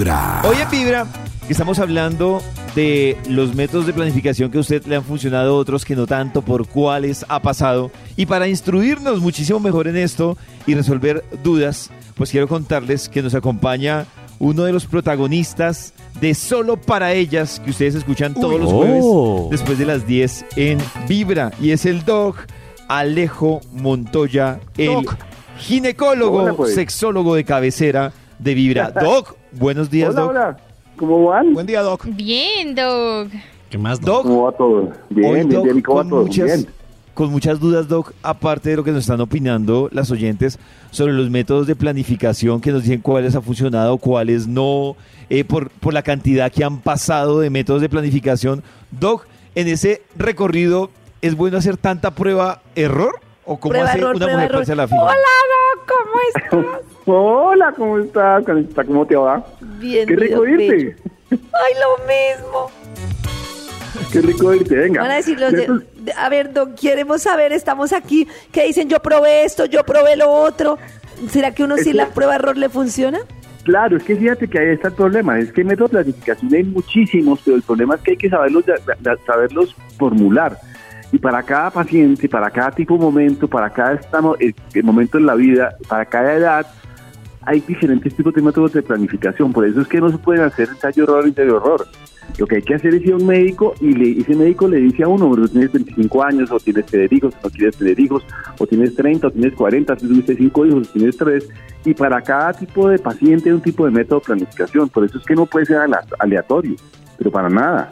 [0.00, 0.42] Vibra.
[0.44, 1.06] Hoy en Vibra
[1.48, 2.42] estamos hablando
[2.74, 6.42] de los métodos de planificación que a usted le han funcionado, otros que no tanto,
[6.42, 7.90] por cuáles ha pasado.
[8.14, 10.36] Y para instruirnos muchísimo mejor en esto
[10.66, 14.04] y resolver dudas, pues quiero contarles que nos acompaña
[14.38, 19.48] uno de los protagonistas de Solo para Ellas, que ustedes escuchan todos los jueves Oh.
[19.50, 20.76] después de las 10 en
[21.08, 21.52] Vibra.
[21.58, 22.36] Y es el Doc
[22.88, 25.16] Alejo Montoya, el Doc.
[25.58, 26.74] ginecólogo, Hola, pues.
[26.74, 28.90] sexólogo de cabecera de Vibra.
[29.02, 30.30] Doc, buenos días, Hola, Doc.
[30.30, 30.56] hola.
[30.96, 31.52] ¿Cómo van?
[31.54, 32.04] Buen día, Doc.
[32.06, 33.28] Bien, Doc.
[33.70, 34.24] ¿Qué más, Doc?
[34.24, 34.92] Doc, ¿Cómo va todo?
[35.10, 35.78] Bien, hoy, bien, Doc, bien.
[35.78, 36.22] ¿Y cómo va con todo?
[36.22, 36.66] muchas, Bien.
[37.14, 40.58] con muchas dudas, Doc, aparte de lo que nos están opinando las oyentes
[40.90, 44.96] sobre los métodos de planificación que nos dicen cuáles han funcionado, cuáles no,
[45.28, 48.62] eh, por, por la cantidad que han pasado de métodos de planificación.
[48.90, 53.20] Doc, en ese recorrido, ¿es bueno hacer tanta prueba-error?
[53.44, 54.62] ¿O cómo Prueba, hace error, una prueba, mujer para error.
[54.62, 55.02] hacer la fila?
[55.02, 55.14] Hola,
[55.76, 55.92] Doc,
[56.52, 56.82] ¿cómo estás?
[57.06, 58.44] Hola, ¿cómo estás?
[58.86, 59.44] ¿Cómo te va?
[59.78, 60.96] Bien, Qué rico irte.
[61.30, 61.38] Ay,
[61.80, 62.70] lo mismo.
[64.12, 65.02] Qué rico irte, venga.
[65.02, 65.68] Van a decir los de,
[66.16, 70.30] a ver, Doc, queremos saber, estamos aquí, que dicen yo probé esto, yo probé lo
[70.30, 70.78] otro.
[71.30, 73.20] ¿Será que uno que- la prueba error le funciona?
[73.64, 75.38] Claro, es que fíjate que ahí está el problema.
[75.38, 78.64] Es que métodos de planificación hay muchísimos, pero el problema es que hay que saberlos,
[79.26, 80.58] saberlos formular.
[81.12, 85.18] Y para cada paciente, para cada tipo de momento, para cada estamo- el, el momento
[85.18, 86.66] en la vida, para cada edad,
[87.46, 89.52] hay diferentes tipos de métodos de planificación.
[89.52, 91.86] Por eso es que no se pueden hacer ensayo error y horror.
[92.38, 94.78] Lo que hay que hacer es ir a un médico y le- ese médico le
[94.78, 97.98] dice a uno, pero tienes 25 años, o tienes tener hijos, o no quieres tener
[98.00, 98.24] hijos,
[98.58, 101.48] o tienes 30, o tienes 40, si tuviste 5 hijos, o tienes 3.
[101.84, 104.88] Y para cada tipo de paciente hay un tipo de método de planificación.
[104.88, 106.74] Por eso es que no puede ser ale- aleatorio,
[107.16, 107.90] pero para nada.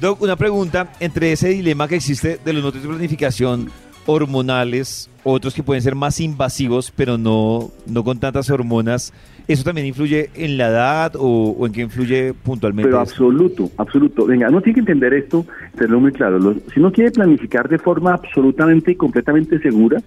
[0.00, 3.70] Doc, una pregunta entre ese dilema que existe de los métodos de planificación
[4.06, 9.12] hormonales, otros que pueden ser más invasivos, pero no, no con tantas hormonas,
[9.48, 12.88] ¿eso también influye en la edad o, o en qué influye puntualmente?
[12.88, 14.26] Pero absoluto, absoluto.
[14.26, 16.38] Venga, uno tiene que entender esto, tenerlo muy claro.
[16.38, 20.02] Los- si uno quiere planificar de forma absolutamente y completamente segura,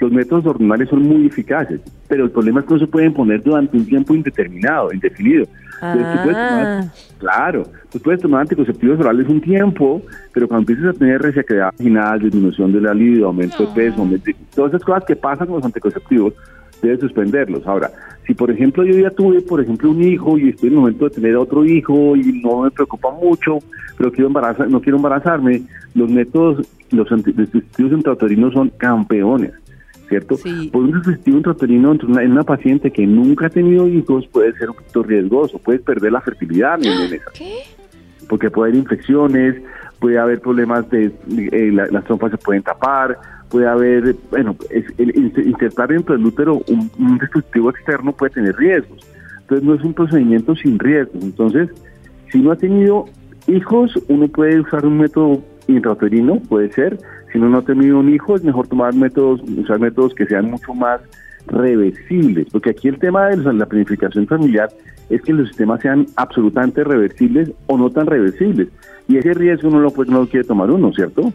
[0.00, 3.42] los métodos hormonales son muy eficaces, pero el problema es que no se pueden poner
[3.42, 5.46] durante un tiempo indeterminado, indefinido.
[5.82, 6.84] Entonces, tú puedes tomar- Ah,
[7.18, 7.62] claro,
[7.92, 10.02] tú puedes tomar anticonceptivos orales un tiempo,
[10.32, 14.24] pero cuando empieces a tener resequedad vaginal, disminución de la libido, aumento de peso, aumento
[14.26, 16.34] de- todas esas cosas que pasan con los anticonceptivos,
[16.82, 17.66] debes suspenderlos.
[17.66, 17.90] Ahora,
[18.26, 21.04] si por ejemplo yo ya tuve, por ejemplo, un hijo y estoy en el momento
[21.06, 23.58] de tener otro hijo y no me preocupa mucho,
[23.96, 25.62] pero quiero embarazar, no quiero embarazarme,
[25.94, 29.52] los métodos, los anticonceptivos intrauterinos son campeones.
[30.14, 30.36] ¿Cierto?
[30.36, 30.70] Sí.
[30.72, 34.52] Por un dispositivo intrauterino entre una- en una paciente que nunca ha tenido hijos puede
[34.52, 36.78] ser un poquito riesgoso, puedes perder la fertilidad,
[37.34, 37.54] ¿Qué?
[38.28, 39.56] porque puede haber infecciones,
[39.98, 41.06] puede haber problemas de,
[41.50, 43.18] eh, la- las trompas se pueden tapar,
[43.50, 48.34] puede haber, bueno, es- el- in- insertar dentro del útero un, un dispositivo externo puede
[48.34, 49.00] tener riesgos.
[49.40, 51.22] Entonces no es un procedimiento sin riesgos.
[51.24, 51.70] Entonces,
[52.30, 53.06] si no ha tenido
[53.48, 56.98] hijos, uno puede usar un método intrauterino, puede ser.
[57.34, 60.52] Si uno no ha tenido un hijo, es mejor tomar métodos, usar métodos que sean
[60.52, 61.00] mucho más
[61.48, 64.68] reversibles, porque aquí el tema de la planificación familiar
[65.10, 68.68] es que los sistemas sean absolutamente reversibles o no tan reversibles.
[69.08, 71.32] Y ese riesgo no lo, puede- no lo quiere tomar uno, ¿cierto?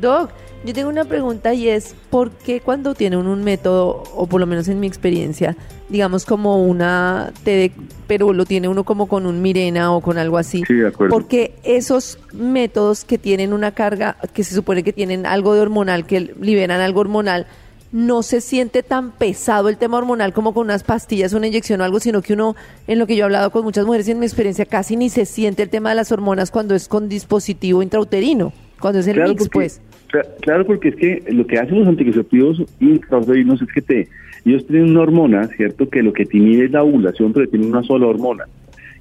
[0.00, 0.30] Doc,
[0.64, 4.40] yo tengo una pregunta y es, ¿por qué cuando tiene uno un método, o por
[4.40, 5.56] lo menos en mi experiencia,
[5.88, 7.72] digamos como una TD,
[8.06, 10.62] pero lo tiene uno como con un Mirena o con algo así?
[10.66, 11.12] Sí, de acuerdo.
[11.12, 16.06] Porque esos métodos que tienen una carga, que se supone que tienen algo de hormonal,
[16.06, 17.46] que liberan algo hormonal,
[17.92, 21.84] no se siente tan pesado el tema hormonal como con unas pastillas, una inyección o
[21.84, 22.54] algo, sino que uno,
[22.86, 25.08] en lo que yo he hablado con muchas mujeres y en mi experiencia, casi ni
[25.08, 29.16] se siente el tema de las hormonas cuando es con dispositivo intrauterino, cuando es el
[29.22, 29.82] mix, porque, pues.
[30.10, 34.08] cla- claro, porque es que lo que hacen los anticonceptivos intrauterinos es que te,
[34.44, 35.88] ellos tienen una hormona, ¿cierto?
[35.88, 38.44] Que lo que te inhibe es la ovulación, pero tienen una sola hormona.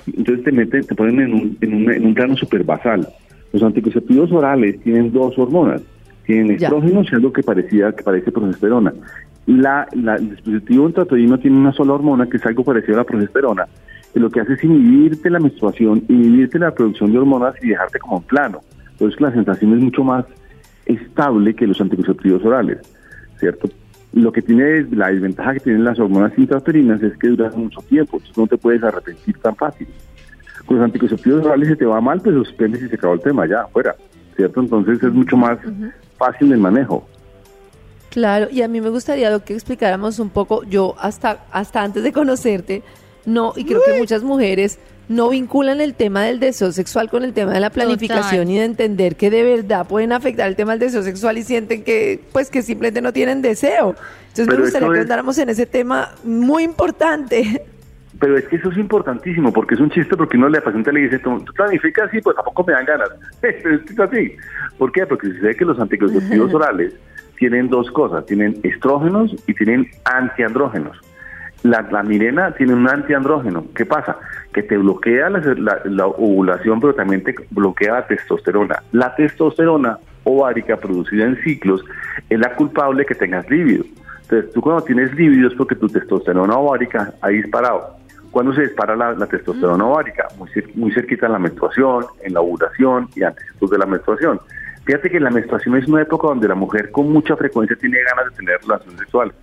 [0.08, 3.08] Entonces te meten, te ponen en un, en un, en un plano super basal.
[3.54, 5.82] Los anticonceptivos orales tienen dos hormonas.
[6.26, 6.68] Tienen Ya.
[6.68, 8.94] estrógenos y algo que parecía, que parece progesterona.
[9.48, 13.04] La, la- el dispositivo intrauterino tiene una sola hormona que es algo parecido a la
[13.06, 13.66] progesterona,
[14.14, 17.98] que lo que hace es inhibirte la menstruación, inhibirte la producción de hormonas y dejarte
[18.00, 18.60] como en plano.
[19.00, 20.26] Entonces la sensación es mucho más
[20.86, 22.80] estable que los anticonceptivos orales,
[23.40, 23.70] ¿cierto?
[24.12, 28.18] Lo que tiene la desventaja que tienen las hormonas intrauterinas es que duran mucho tiempo,
[28.18, 29.88] entonces no te puedes arrepentir tan fácil.
[30.66, 33.48] Con los anticonceptivos orales si te va mal, pues suspendes y se acabó el tema,
[33.48, 33.96] ya, fuera,
[34.36, 34.60] ¿cierto?
[34.60, 35.58] Entonces es mucho más
[36.18, 37.08] fácil el manejo.
[38.10, 42.12] Claro, y a mí me gustaría que explicáramos un poco, yo hasta, hasta antes de
[42.12, 42.84] conocerte,
[43.26, 47.34] no, y creo que muchas mujeres no vinculan el tema del deseo sexual con el
[47.34, 48.50] tema de la planificación Total.
[48.52, 51.84] y de entender que de verdad pueden afectar el tema del deseo sexual y sienten
[51.84, 53.96] que pues que simplemente no tienen deseo.
[54.28, 57.64] Entonces Pero me gustaría que andáramos en ese tema muy importante.
[58.20, 61.02] Pero es que eso es importantísimo, porque es un chiste, porque uno le paciente le
[61.02, 63.10] dice, tú, tú planificas así, pues tampoco me dan ganas.
[63.42, 64.36] es así.
[64.78, 65.08] ¿Por qué?
[65.08, 66.94] Porque se ve que los anticonceptivos orales
[67.38, 71.00] tienen dos cosas, tienen estrógenos y tienen antiandrógenos.
[71.64, 73.66] La, la mirena tiene un antiandrógeno.
[73.76, 74.18] ¿Qué pasa?
[74.54, 78.82] Que te bloquea la, la- la ovulación, pero también te bloquea la testosterona.
[78.94, 81.84] La testosterona ovárica producida en ciclos
[82.30, 83.84] es la culpable que tengas líbido.
[84.22, 87.98] Entonces, tú cuando tienes líbido es porque tu testosterona ovárica ha disparado.
[88.32, 90.28] ¿Cuándo se dispara la, la testosterona ovárica?
[90.38, 94.40] Muy, cer- muy cerquita en la menstruación, en la ovulación y antes de la menstruación.
[94.86, 98.32] Fíjate que la menstruación es una época donde la mujer con mucha frecuencia tiene ganas
[98.32, 99.34] de tener relaciones sexuales,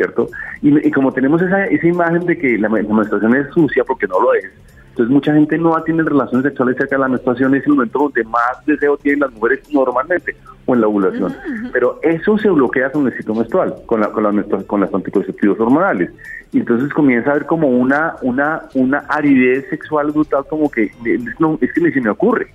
[0.00, 0.28] ¿cierto?
[0.62, 3.84] Y, y como tenemos esa, esa imagen de que la, men- la menstruación es sucia
[3.84, 4.44] porque no lo es,
[4.88, 8.24] entonces mucha gente no tener relaciones sexuales cerca de la menstruación, es el momento donde
[8.24, 11.36] más deseo tienen las mujeres normalmente, o en la ovulación.
[11.72, 15.60] Pero eso se bloquea con el ciclo menstrual, con, la, con, la con las anticonceptivos
[15.60, 16.10] hormonales.
[16.52, 21.18] Y entonces comienza a haber como una, una, una aridez sexual brutal, como que eh,
[21.38, 22.48] no, es que ni se me ocurre.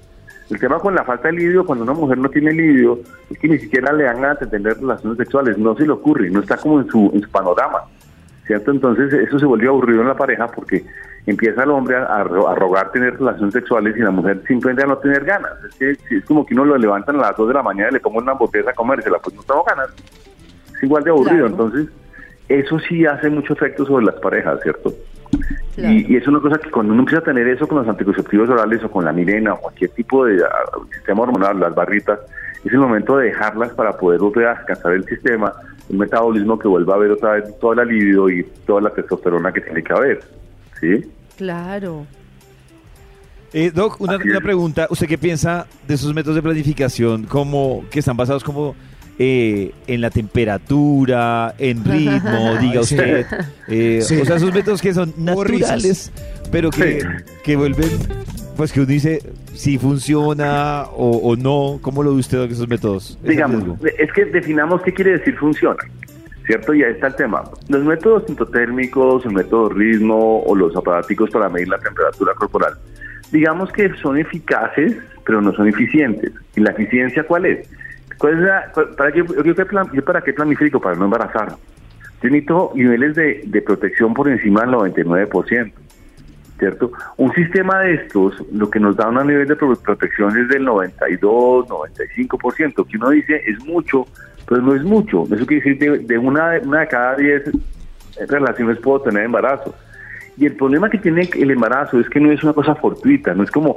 [0.49, 2.99] El tema con la falta de libido, cuando una mujer no tiene libido,
[3.31, 6.29] es que ni siquiera le dan ganas de tener relaciones sexuales, no se le ocurre,
[6.29, 7.79] no está como en su, en su panorama,
[8.45, 8.69] ¿cierto?
[8.71, 10.85] Entonces eso se volvió aburrido en la pareja porque
[11.25, 14.83] empieza el hombre a, a ro- a rogar tener relaciones sexuales y la mujer simplemente
[14.83, 15.51] a no tener ganas.
[15.67, 17.89] Es que si es como que uno lo levantan a las 2 de la mañana
[17.89, 19.89] y le pongo una botella a comérsela, pues no tengo ganas.
[20.75, 21.63] Es igual de aburrido, Claro.
[21.65, 21.87] entonces
[22.47, 24.93] eso sí hace mucho efecto sobre las parejas, ¿cierto?
[25.75, 25.93] Claro.
[25.93, 28.49] Y, y es una cosa que cuando uno empieza a tener eso con los anticonceptivos
[28.49, 30.41] orales o con la mirena o cualquier tipo de
[30.93, 32.19] sistema hormonal, las barritas,
[32.63, 35.53] es el momento de dejarlas para poder volver a descansar el sistema,
[35.89, 39.51] un metabolismo que vuelva a ver otra vez toda la libido y toda la testosterona
[39.51, 40.23] que tiene que haber.
[40.79, 41.05] ¿Sí?
[41.37, 42.07] Claro.
[43.53, 44.87] Eh, Doc, una, una pregunta.
[44.89, 48.75] ¿Usted qué piensa de esos métodos de planificación como que están basados como
[49.19, 52.95] eh, en la temperatura, en ritmo, diga Sí.
[52.95, 53.25] usted?
[53.67, 54.19] Eh, Sí.
[54.21, 56.11] O sea, esos métodos que son naturales,
[56.51, 57.01] pero que,
[57.43, 57.89] que vuelven,
[58.57, 59.21] pues que uno dice
[59.53, 61.79] si funciona o, o no.
[61.81, 63.17] ¿Cómo lo ve usted, Doc, esos métodos?
[63.23, 63.63] Digamos,
[63.97, 65.77] es que definamos qué quiere decir funciona,
[66.45, 66.73] ¿cierto?
[66.73, 67.43] Y ahí está el tema.
[67.69, 72.73] Los métodos sintotérmicos, el método ritmo o los aparaticos para medir la temperatura corporal,
[73.31, 74.95] digamos que son eficaces,
[75.25, 76.31] pero no son eficientes.
[76.55, 77.67] ¿Y la eficiencia cuál es?
[78.17, 80.79] ¿Cuál es la- para, qué, yo, yo para qué planifico?
[80.79, 81.49] Para no embarazar.
[82.21, 85.71] Yo necesito niveles de, de protección por encima del 99%.
[86.57, 86.89] ¿cierto?
[87.17, 90.63] Un sistema de estos, lo que nos da un nivel de pro- protección es del
[90.63, 94.07] 92, 95%, que uno dice es mucho,
[94.47, 95.25] pero no es mucho.
[95.25, 97.51] Eso quiere decir de, de una, una de cada 10
[98.29, 99.75] relaciones puedo tener embarazo.
[100.37, 103.43] Y el problema que tiene el embarazo es que no es una cosa fortuita, no
[103.43, 103.75] es como, eh,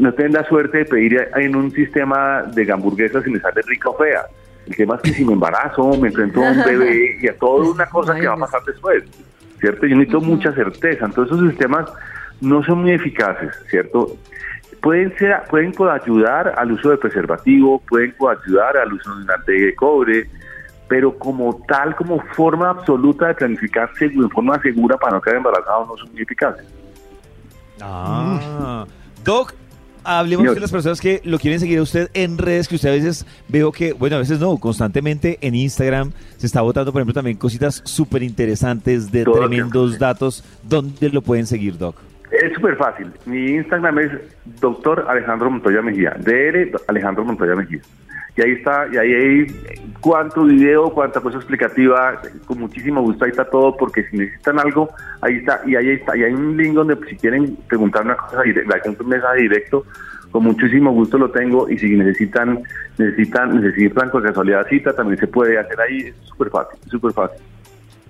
[0.00, 3.90] no tener la suerte de pedir en un sistema de hamburguesas y me sale rica
[3.90, 4.22] o fea.
[4.66, 7.70] El tema es que si me embarazo, me enfrento a un bebé y a toda
[7.70, 9.04] una cosa que va a pasar después,
[9.60, 9.86] ¿cierto?
[9.86, 11.06] Yo necesito mucha certeza.
[11.06, 11.88] Entonces esos sistemas
[12.40, 14.16] no son muy eficaces, ¿cierto?
[14.82, 19.74] Pueden ser, pueden ayudar al uso de preservativo, pueden ayudar al uso de un de
[19.74, 20.28] cobre,
[20.88, 25.36] pero como tal, como forma absoluta de planificar segu- de forma segura para no quedar
[25.38, 26.66] embarazado, no son muy eficaces.
[27.80, 28.84] Ah.
[29.24, 29.54] Doc,
[30.06, 30.54] hablemos Señor.
[30.54, 33.26] de las personas que lo quieren seguir a usted en redes, que usted a veces
[33.48, 37.36] veo que, bueno, a veces no, constantemente en Instagram se está votando, por ejemplo, también
[37.36, 40.44] cositas súper interesantes de Todo tremendos datos.
[40.62, 41.96] ¿Dónde lo pueden seguir, Doc?
[42.30, 43.12] Es súper fácil.
[43.24, 44.12] Mi Instagram es
[44.60, 47.80] doctor Alejandro Montoya Mejía, DR Alejandro Montoya Mejía.
[48.36, 49.46] Y ahí está, y ahí hay
[50.00, 54.90] cuánto video, cuánta cosa explicativa, con muchísimo gusto ahí está todo, porque si necesitan algo,
[55.22, 58.42] ahí está, y ahí está, y hay un link donde si quieren preguntar una cosa,
[58.42, 59.84] un mensaje directo,
[60.30, 62.62] con muchísimo gusto lo tengo, y si necesitan,
[62.98, 67.40] necesitan, necesitan con casualidad cita, también se puede hacer ahí, es súper fácil, súper fácil.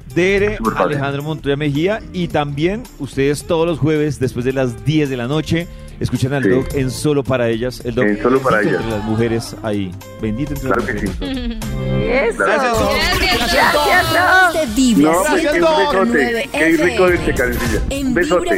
[0.08, 0.56] Fácil.
[0.78, 5.26] Alejandro Montoya Mejía y también ustedes todos los jueves después de las 10 de la
[5.26, 5.66] noche
[6.00, 6.48] escuchan al Sí.
[6.50, 7.80] Doc en Solo para ellas.
[7.84, 8.74] El Doc En Solo para Ellas.
[8.74, 9.90] entre las mujeres ahí.
[10.20, 11.06] Bendito entre Claro las que sí.
[11.06, 11.58] mujeres.
[12.06, 12.38] Eso.
[12.44, 12.90] Gracias, Doc.
[13.36, 14.52] Gracias, Doc.
[14.54, 17.80] de Vibra No, qué 104.9 besote, qué rico este carecilla.
[17.90, 18.56] En Besote.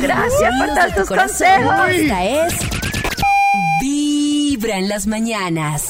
[0.00, 0.52] Gracias
[0.96, 1.28] por corazón.
[1.28, 1.88] consejos.
[1.90, 2.54] Esta es
[3.80, 5.88] Vibra en las mañanas.